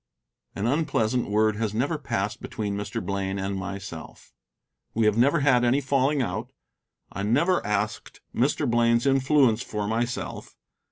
An 0.55 0.65
unpleasant 0.65 1.29
word 1.29 1.57
has 1.57 1.75
never 1.75 1.99
passed 1.99 2.41
between 2.41 2.75
Mr. 2.75 3.05
Blaine 3.05 3.37
and 3.37 3.55
myself. 3.55 4.33
We 4.95 5.05
have 5.05 5.15
never 5.15 5.41
had 5.41 5.63
any 5.63 5.79
falling 5.79 6.23
out. 6.23 6.51
I 7.11 7.21
never 7.21 7.63
asked 7.63 8.19
Mr. 8.33 8.67
Blaine's 8.67 9.05
influence 9.05 9.61
for 9.61 9.87
myself. 9.87 10.55